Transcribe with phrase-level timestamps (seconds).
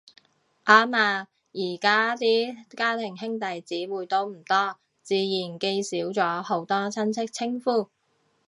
[0.65, 7.87] 啱呀，而家啲家庭兄弟姊妹都唔多，自然記少咗好多親戚稱呼